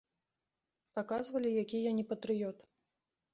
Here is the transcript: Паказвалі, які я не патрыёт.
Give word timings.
Паказвалі, 0.99 1.51
які 1.63 1.83
я 1.83 1.91
не 1.99 2.05
патрыёт. 2.15 2.57